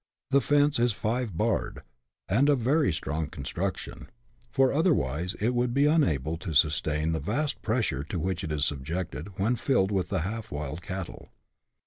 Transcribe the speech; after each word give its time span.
The 0.31 0.41
fence 0.41 0.79
is 0.79 0.93
five 0.93 1.37
barred, 1.37 1.83
and 2.27 2.49
of 2.49 2.57
very 2.57 2.91
strong 2.91 3.27
construction, 3.27 4.09
for 4.49 4.73
otherwise 4.73 5.35
it 5.39 5.53
would 5.53 5.75
be 5.75 5.85
unable 5.85 6.37
to 6.37 6.55
sustain 6.55 7.11
the 7.11 7.19
vast 7.19 7.61
pressure 7.61 8.03
to 8.05 8.17
which 8.17 8.43
it 8.43 8.51
is 8.51 8.65
subjected 8.65 9.37
when 9.37 9.55
filled 9.57 9.91
with 9.91 10.09
the 10.09 10.21
half 10.21 10.51
wild 10.51 10.81
cattle. 10.81 11.29